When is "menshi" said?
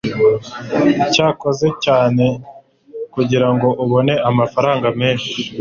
4.99-5.37